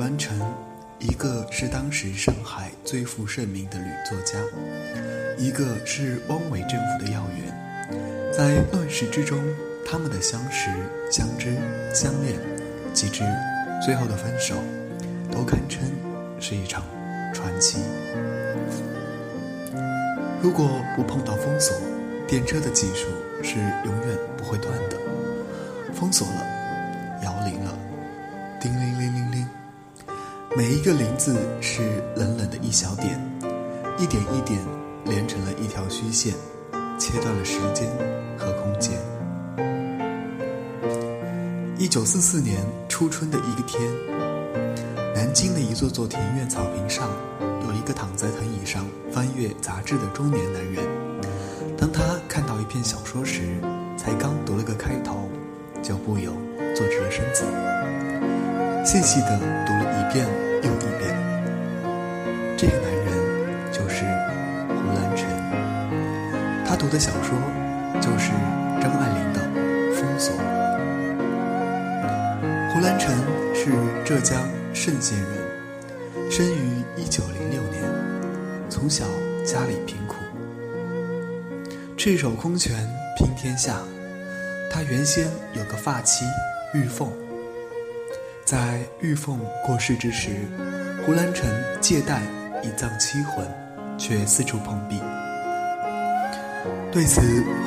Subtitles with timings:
[0.00, 0.34] 兰成，
[0.98, 4.38] 一个是当时上海最负盛名的女作家，
[5.36, 8.32] 一个是汪伪政府的要员。
[8.32, 9.38] 在乱世之中，
[9.86, 10.70] 他们的相识、
[11.10, 11.54] 相知、
[11.92, 12.38] 相恋，
[12.94, 13.24] 及至
[13.84, 14.54] 最后的分手，
[15.30, 15.82] 都堪称
[16.40, 16.82] 是一场
[17.34, 17.80] 传奇。
[20.40, 21.76] 如果不碰到封锁，
[22.26, 23.06] 电车的技术
[23.42, 24.96] 是永远不会断的。
[25.92, 27.78] 封锁了，摇铃了，
[28.58, 29.46] 叮铃铃铃铃，
[30.56, 33.18] 每一个林字是冷冷的一小点，
[33.98, 34.58] 一点一点
[35.04, 36.34] 连成了一条虚线，
[36.98, 37.88] 切断了时间
[38.36, 38.98] 和空间。
[41.78, 42.58] 一九四四年
[42.88, 43.80] 初春的一个天，
[45.14, 47.08] 南京的一座座庭院草坪上。
[47.62, 50.84] 有一个躺在藤椅上翻阅杂志的中年男人，
[51.78, 53.42] 当他看到一篇小说时，
[53.96, 55.28] 才刚读了个开头，
[55.80, 56.32] 就不由
[56.74, 57.44] 坐直了身子，
[58.84, 60.26] 细细地读了一遍
[60.62, 61.14] 又一遍。
[62.56, 63.06] 这个男人
[63.72, 64.04] 就是
[64.68, 65.26] 胡兰成，
[66.66, 67.38] 他读的小说
[68.00, 68.30] 就是
[68.80, 69.40] 张爱玲的
[69.94, 70.34] 《封锁》。
[72.72, 73.14] 胡兰成
[73.54, 73.70] 是
[74.04, 74.38] 浙江
[74.74, 75.28] 嵊县人。
[76.30, 77.82] 生于一九零六年，
[78.68, 79.04] 从小
[79.44, 80.14] 家里贫苦，
[81.96, 83.78] 赤手空拳拼天下。
[84.70, 86.24] 他原先有个发妻
[86.72, 87.10] 玉凤，
[88.50, 90.30] 在玉凤过世之时，
[91.06, 91.48] 胡兰成
[91.80, 92.20] 借贷
[92.64, 93.46] 以葬妻魂，
[93.96, 95.00] 却四处碰壁。
[96.90, 97.20] 对此，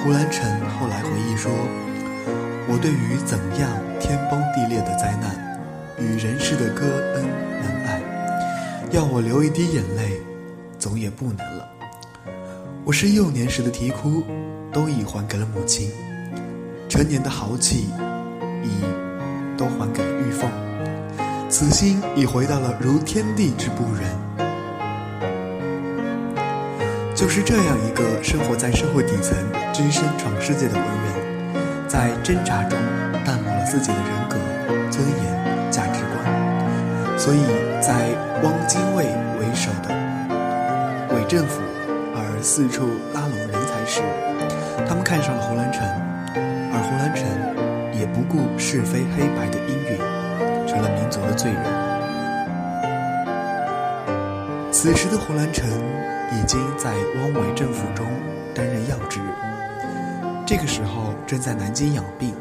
[0.04, 1.50] 胡兰成后来回忆说
[2.68, 5.58] ：“我对于怎样天崩地裂的灾难，
[5.98, 6.84] 与人世的歌
[7.16, 7.24] 恩
[7.62, 8.02] 恩爱。”
[8.92, 10.20] 要我流一滴眼泪，
[10.78, 11.66] 总也不能了。
[12.84, 14.22] 我是幼年时的啼哭，
[14.70, 15.90] 都已还给了母亲；
[16.90, 17.88] 成年的豪气，
[18.66, 18.82] 已
[19.58, 20.52] 都还给了玉凤。
[21.56, 24.10] 此心已回到了如天地之不仁。
[27.14, 29.38] 就是这样一个生活在社会底层、
[29.72, 32.80] 只身闯世界的文人，在挣扎中
[33.24, 34.36] 淡漠了自己的人格、
[34.90, 37.40] 尊严、价值观，所以
[37.80, 38.10] 在。
[38.44, 39.06] 汪精卫
[39.40, 39.96] 为首的
[41.16, 41.62] 伪政府，
[42.14, 44.02] 而四处拉拢人才时，
[44.86, 45.88] 他们看上了胡兰成，
[46.74, 47.24] 而胡兰成
[47.98, 49.98] 也不顾是非黑白的阴云，
[50.74, 51.64] 成了民族的罪人。
[54.72, 55.70] 此时的胡兰成
[56.32, 58.06] 已经在汪伪政府中
[58.56, 59.22] 担任要职，
[60.46, 62.34] 这个时候正在南京养病。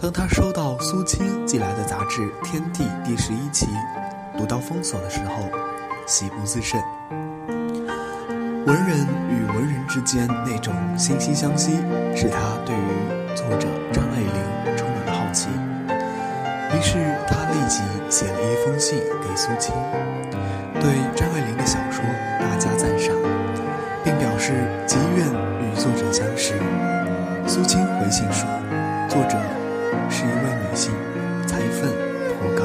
[0.00, 3.66] 当他收到苏青寄来的杂志《天地》第十一期。
[4.36, 5.50] 读到封锁的时候，
[6.06, 6.80] 喜不自胜。
[7.08, 11.72] 文人与文人之间那种惺惺相惜，
[12.14, 15.48] 使他对于作者张爱玲充满了好奇。
[16.72, 17.37] 于是他
[17.68, 19.74] 立即写了一封信给苏青，
[20.80, 22.02] 对张爱玲的小说
[22.40, 23.14] 大加赞赏，
[24.02, 24.54] 并表示
[24.86, 25.26] 极愿
[25.60, 26.54] 与作者相识。
[27.46, 28.48] 苏青回信说，
[29.06, 29.38] 作者
[30.08, 30.94] 是一位女性，
[31.46, 31.92] 才分
[32.40, 32.64] 颇高。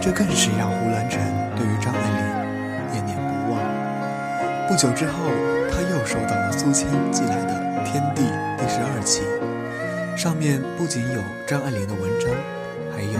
[0.00, 1.20] 这更是让胡兰成
[1.56, 3.60] 对于张爱玲念念不忘。
[4.68, 5.24] 不久之后，
[5.68, 8.22] 他又收到了苏青寄来的《天地》
[8.56, 9.24] 第十二期，
[10.16, 12.30] 上面不仅有张爱玲的文章，
[12.94, 13.18] 还有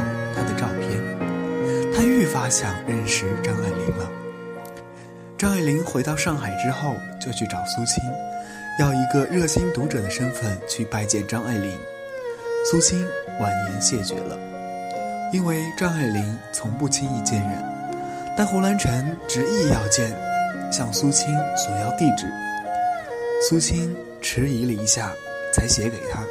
[2.32, 4.08] 发想认识张爱玲了。
[5.36, 8.04] 张爱玲回到上海之后，就去找苏青，
[8.78, 11.76] 要一个热心读者的身份去拜见张爱玲。
[12.70, 13.04] 苏青
[13.40, 14.38] 婉言谢绝了。
[15.32, 17.62] 因为张爱玲从不轻易见人，
[18.36, 20.10] 但胡兰成执意要见，
[20.70, 22.26] 向苏青索要地址。
[23.48, 25.12] 苏青迟疑了一下，
[25.52, 26.22] 才写给他：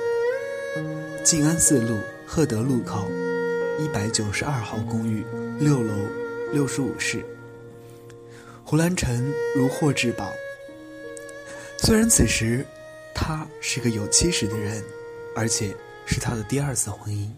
[1.23, 3.09] 静安寺路赫德路口
[3.79, 5.25] 一百九十二号公寓
[5.59, 5.93] 六楼
[6.53, 7.23] 六十五室。
[8.63, 10.31] 胡兰成如获至宝。
[11.77, 12.65] 虽然此时
[13.13, 14.81] 他是个有妻室的人，
[15.35, 15.75] 而且
[16.05, 17.29] 是他的第二次婚姻。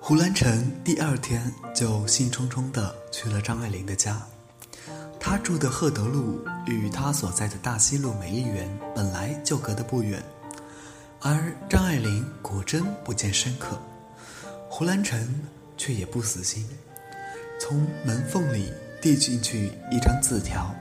[0.00, 4.22] 胡兰成第二天就兴冲冲地去了张爱玲的家。
[5.20, 10.22] 他住的赫德路与他所在的大西路美丽园本来就隔得不远，
[11.20, 13.78] 而张爱玲果真不见深刻，
[14.70, 15.42] 胡兰成
[15.76, 16.66] 却也不死心，
[17.60, 18.72] 从门缝里
[19.02, 20.74] 递进去一张字条，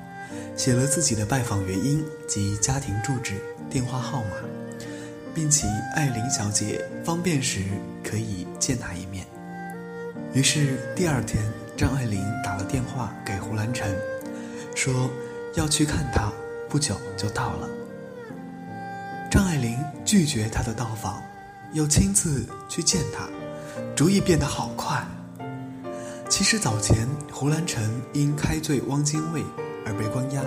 [0.56, 4.30] 写了自己的拜访原因及家庭住址、电话号码，
[5.34, 7.66] 并请艾玲小姐方便时
[8.08, 9.26] 可以见他一面。
[10.34, 11.44] 于是第二天，
[11.76, 13.86] 张爱玲打了电话给胡兰成，
[14.76, 15.10] 说
[15.56, 16.32] 要去看他，
[16.70, 17.68] 不久就到了。
[19.30, 21.22] 张爱玲拒绝他的到访，
[21.74, 23.28] 又亲自去见他，
[23.94, 25.06] 主意变得好快。
[26.30, 29.44] 其实早前胡兰成因开罪汪精卫
[29.86, 30.42] 而被关押，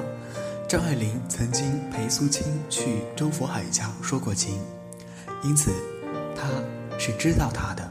[0.67, 4.59] 张爱玲曾经陪苏青去周佛海家说过情，
[5.43, 5.71] 因此
[6.35, 6.49] 他
[7.01, 7.91] 是知道他的。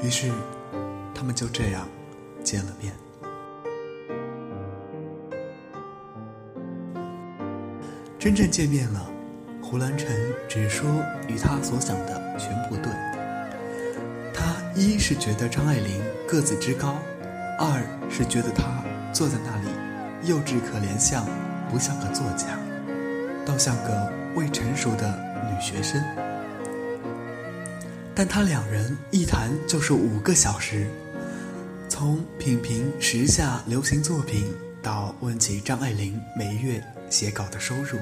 [0.00, 0.30] 于是
[1.12, 1.88] 他们就这样
[2.44, 2.94] 见了面。
[8.16, 9.10] 真正见面了，
[9.60, 10.08] 胡兰成
[10.48, 10.88] 只说
[11.26, 12.92] 与他所想的全不对。
[14.32, 16.94] 他一是觉得张爱玲个子之高。
[17.58, 21.26] 二是觉得她坐在那里，幼稚可怜相，
[21.68, 22.46] 不像个作家，
[23.44, 25.18] 倒像个未成熟的
[25.50, 26.00] 女学生。
[28.18, 30.88] 但他两人一谈就是五个小时，
[31.88, 37.96] 从品评时下流行作品，到问起张爱玲每月写稿的收入。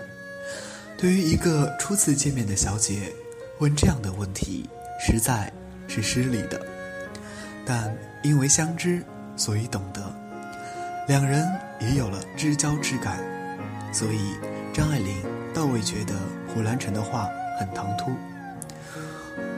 [0.97, 3.13] 对于一个初次见面的小姐，
[3.59, 4.67] 问这样的问题，
[4.99, 5.53] 实在
[5.87, 6.59] 是失礼的。
[7.67, 9.05] 但因为相知。
[9.37, 10.01] 所以懂得，
[11.09, 11.47] 两人
[11.79, 13.23] 也有了知交之感，
[13.93, 14.33] 所以
[14.73, 15.15] 张爱玲
[15.53, 16.15] 倒未觉得
[16.49, 17.29] 胡兰成的话
[17.61, 18.13] 很唐突。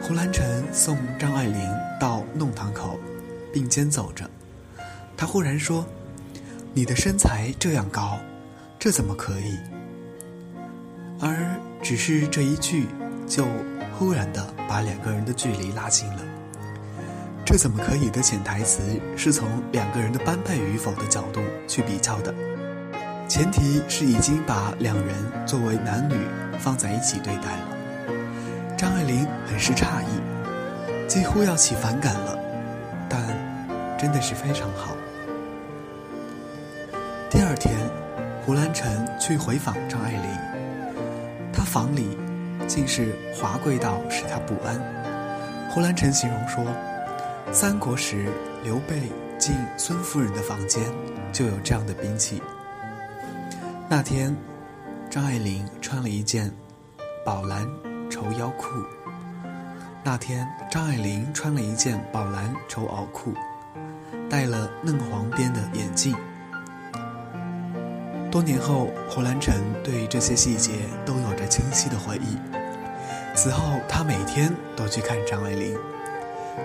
[0.09, 1.61] 胡兰成送张爱玲
[2.01, 2.99] 到弄堂口，
[3.53, 4.25] 并肩走着，
[5.15, 5.85] 他忽然说
[6.73, 8.19] ：“你的身材这样高，
[8.79, 9.59] 这怎么可以？”
[11.21, 12.87] 而只是这一句，
[13.27, 13.45] 就
[13.99, 16.23] 忽然的把两个人的距离拉近了。
[17.45, 18.81] 这怎么可以的潜台词
[19.15, 22.35] 是从两个人的般配与否的角度去比较的，
[23.29, 25.15] 前提是已经把两人
[25.47, 26.15] 作为男女
[26.59, 27.68] 放在一起对待了。
[28.79, 32.39] 张爱玲很是诧异，几乎要起反感了，
[33.09, 33.21] 但
[33.99, 34.95] 真的是非常好。
[37.29, 37.75] 第二天，
[38.47, 38.89] 胡兰成
[39.19, 40.31] 去回访张爱玲，
[41.53, 42.17] 他房里
[42.69, 44.81] 竟是华贵到使他不安。
[45.69, 46.65] 胡兰成形容说。
[47.51, 48.29] 三国时，
[48.63, 49.01] 刘备
[49.39, 50.85] 进孙夫人的房间，
[51.33, 52.41] 就有这样的兵器。
[53.89, 54.37] 那天，
[55.11, 56.53] 张爱玲穿了一件
[57.25, 57.67] 宝蓝
[58.09, 58.69] 绸腰裤。
[60.03, 63.35] 那天，张爱玲穿了一件宝蓝绸袄裤，
[64.31, 66.15] 戴了嫩黄边的眼镜。
[68.31, 70.73] 多年后，胡兰成对这些细节
[71.05, 72.37] 都有着清晰的回忆。
[73.35, 75.77] 此后，他每天都去看张爱玲。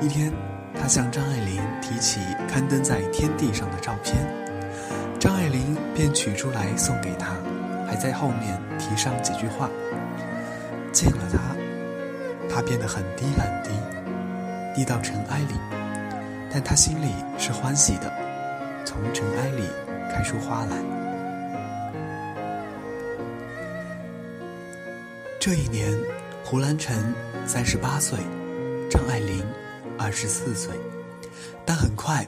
[0.01, 0.31] 一天。
[0.75, 2.19] 他向张爱玲提起
[2.51, 4.17] 刊登在《天地》上的照片，
[5.19, 7.35] 张爱玲便取出来送给他，
[7.87, 9.69] 还在后面提上几句话。
[10.93, 11.39] 见了他，
[12.47, 13.71] 他变得很低很低，
[14.73, 15.55] 低到尘埃里，
[16.49, 18.09] 但他心里是欢喜的，
[18.85, 19.63] 从尘埃里
[20.09, 20.77] 开出花来。
[25.39, 25.91] 这一年，
[26.45, 26.95] 胡兰成
[27.45, 28.17] 三十八岁，
[28.89, 29.43] 张爱玲。
[29.95, 30.73] 二十四岁，
[31.63, 32.27] 但很快，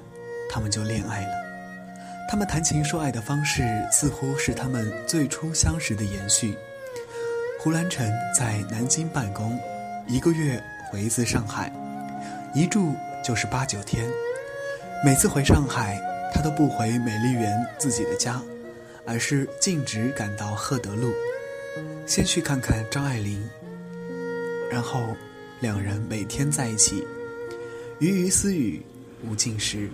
[0.50, 1.34] 他们就恋爱了。
[2.30, 6.56] 他们谈情说爱的方式，似乎是他们最初相识的延续。
[7.66, 9.60] 胡兰成在南京办公，
[10.06, 11.74] 一个月回一次上海，
[12.54, 12.94] 一住
[13.24, 14.08] 就是八九天。
[15.04, 16.00] 每次回上海，
[16.32, 18.40] 他都不回美丽园自己的家，
[19.04, 21.12] 而是径直赶到赫德路，
[22.06, 23.44] 先去看看张爱玲，
[24.70, 25.02] 然后
[25.60, 27.04] 两人每天在一起。
[27.98, 28.86] 鱼鱼私语，
[29.28, 29.90] 无尽时。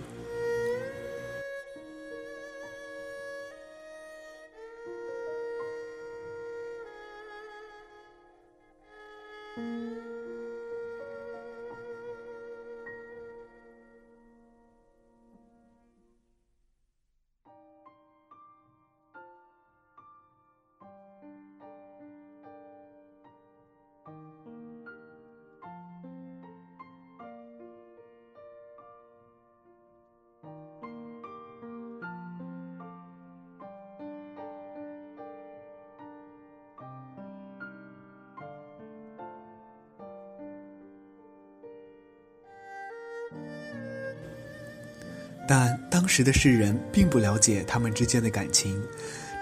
[45.54, 48.82] 但当时的世人并不了解他们之间的感情，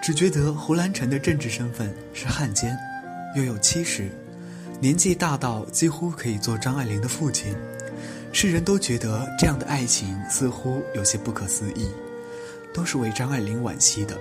[0.02, 2.76] 只觉得胡兰成的政治身份是汉奸，
[3.36, 4.10] 又有妻室，
[4.80, 7.54] 年纪大到几乎可以做张爱玲的父亲。
[8.32, 11.88] 世人都觉得这样的爱情似乎有些不可思议，
[12.74, 14.18] 都是为张爱玲惋惜的。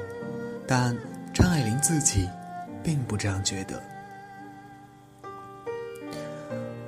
[0.68, 0.96] 但
[1.34, 2.30] 张爱玲自己
[2.84, 3.82] 并不这样觉得。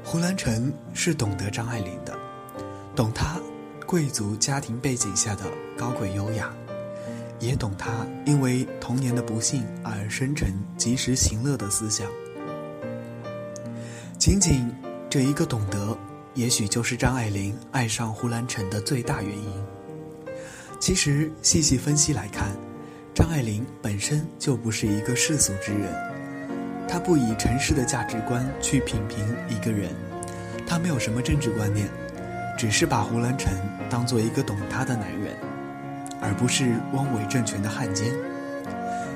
[0.03, 2.15] 胡兰成是懂得张爱玲的，
[2.96, 3.39] 懂她
[3.91, 5.43] 贵族家庭背景下的
[5.77, 6.50] 高贵优雅，
[7.41, 12.07] 也懂他因为童年的不幸而生成及时行乐的思想。
[14.17, 14.74] 仅仅
[15.10, 15.98] 这一个懂得，
[16.36, 19.51] 也许就是张爱玲爱上胡兰成的最大原因。
[20.79, 22.55] 其实细细分析来看，
[23.13, 25.93] 张爱玲本身就不是一个世俗之人。
[26.88, 29.19] 她不以尘世的价值观去品评
[29.50, 29.89] 一个人，
[30.65, 31.89] 她没有什么政治观念，
[32.62, 33.51] 只是把胡兰成
[33.89, 35.36] 当做一个懂他的男人，
[36.22, 38.13] 而不是汪伪政权的汉奸。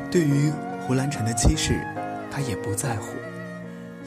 [0.09, 1.79] 对于胡兰成的妻室，
[2.31, 3.09] 他也不在乎，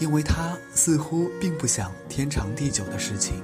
[0.01, 3.41] 因为他似乎并不想天长地久的事情。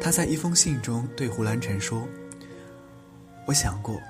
[0.00, 2.06] 他在一封信中对胡兰成说
[3.44, 4.00] ：“我想过，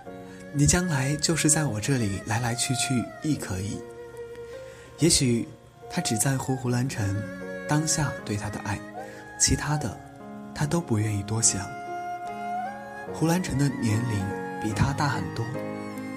[0.53, 3.81] 你将来就是在我这里来来去去亦可以。”
[5.01, 5.49] 也许，
[5.89, 7.17] 他只在乎胡兰成
[7.67, 8.79] 当下对他的爱，
[9.41, 9.99] 其他的，
[10.59, 11.61] 他都不愿意多想。
[13.13, 14.25] 胡兰成的年龄
[14.63, 15.45] 比他大很多，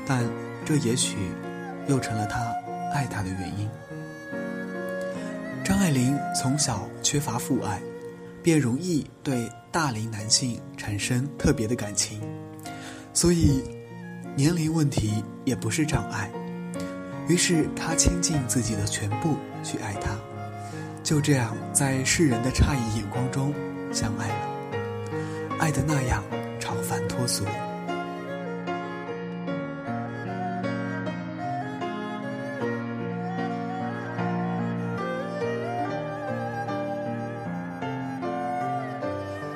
[0.08, 0.24] 但
[0.64, 1.18] 这也许
[1.88, 2.40] 又成了他
[2.94, 3.70] 爱他的原因。
[5.62, 7.82] 张爱玲从小缺乏父爱，
[8.42, 12.22] 便容易对大龄男性产生特别的感情，
[13.14, 13.62] 所以
[14.38, 16.32] 年龄问题也不是障碍。
[17.28, 20.18] 于是他倾尽自己的全部去爱他，
[21.04, 23.54] 就这样在世人的诧异眼光中
[23.92, 24.36] 相爱了，
[25.60, 26.24] 爱的那样
[26.60, 27.44] 超凡脱俗。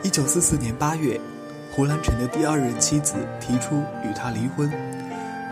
[0.01, 1.19] 一九四四年八月，
[1.71, 4.69] 胡兰成的第二任妻子提出与他离婚。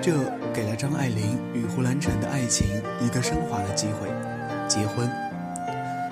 [0.01, 0.11] 这
[0.53, 2.67] 给了张爱玲与胡兰成的爱情
[2.99, 4.09] 一个升华的机会，
[4.67, 5.07] 结婚。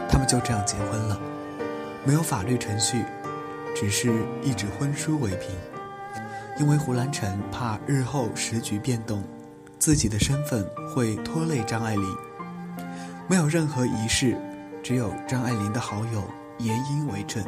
[0.08, 1.20] 他们就这样结婚了，
[2.10, 3.06] 没有法律程序，
[3.76, 4.12] 只是
[4.42, 5.52] 一纸婚书为凭。
[6.58, 9.24] 因为胡兰成怕日后时局变动，
[9.78, 12.18] 自己的身份会拖累张爱玲，
[13.28, 14.36] 没有任何仪式，
[14.82, 16.24] 只有张爱玲的好友
[16.58, 17.44] 严英为证。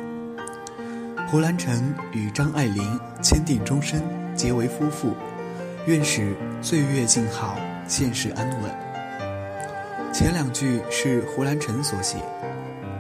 [1.27, 4.03] 胡兰成与张爱玲签订终身，
[4.35, 5.15] 结为夫妇。
[5.87, 8.71] 愿使岁月静好，现世安稳。
[10.13, 12.17] 前两句是胡兰成所写，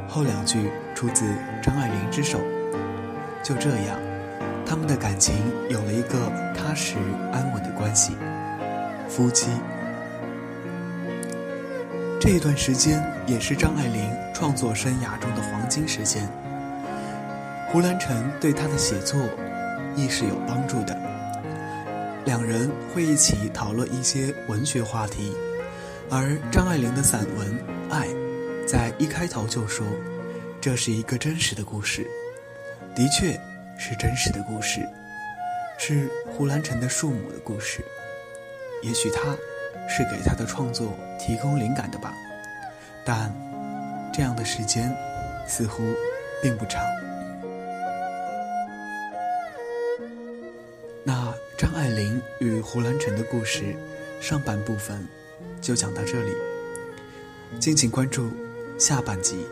[0.09, 1.25] 后两句出自
[1.63, 2.39] 张爱玲之手。
[3.41, 3.99] 就这样，
[4.63, 5.33] 他们的感情
[5.67, 6.93] 有了一个踏实
[7.33, 8.15] 安稳的关系，
[9.09, 9.49] 夫妻。
[12.19, 16.29] 这一段时间也是张爱玲创作生涯中的黄金时间。
[17.71, 19.19] 胡兰成对她的写作
[19.95, 20.95] 亦是有帮助的。
[22.25, 25.35] 两人会一起讨论一些文学话题，
[26.11, 27.47] 而张爱玲的散文
[27.89, 28.07] 《爱》
[28.67, 29.83] 在一开头就说
[30.61, 32.05] ：“这是一个真实的故事，
[32.93, 33.33] 的确
[33.79, 34.87] 是真实的故事，
[35.79, 37.83] 是胡兰成的树母的故事。
[38.83, 39.35] 也许他
[39.89, 42.13] 是给他的创作提供灵感的吧，
[43.03, 43.33] 但
[44.13, 44.95] 这样的时间
[45.47, 45.81] 似乎
[46.41, 46.83] 并不长。”
[51.03, 51.33] 那。
[51.57, 53.75] 张爱玲与胡兰成的故事，
[54.19, 55.07] 上半部分
[55.61, 56.31] 就讲到这里。
[57.59, 58.31] 敬请关注
[58.79, 59.45] 下半集。